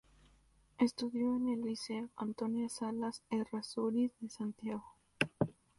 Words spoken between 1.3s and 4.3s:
en el Liceo Antonia Salas Errázuriz de